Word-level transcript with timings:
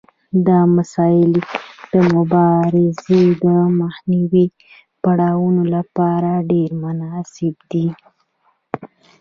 دا 0.47 0.59
مسایل 0.77 1.33
د 1.93 1.95
مبارزې 2.15 3.23
د 3.43 3.45
منځنیو 3.77 4.53
پړاوونو 5.03 5.63
لپاره 5.75 6.31
ډیر 6.51 6.69
مناسب 6.83 7.55
دي. 7.71 7.87